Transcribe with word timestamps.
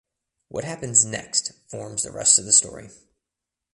What 0.47 0.63
happens 0.63 1.05
next 1.05 1.51
forms 1.67 2.01
the 2.01 2.11
rest 2.11 2.39
of 2.39 2.45
the 2.45 2.53
story. 2.53 2.89